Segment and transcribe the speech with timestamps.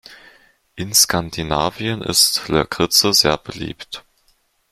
[0.75, 4.03] In Skandinavien ist Lakritze sehr beliebt.